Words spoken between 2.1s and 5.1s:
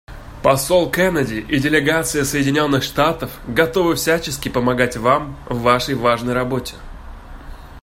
Соединенных Штатов готовы всячески помогать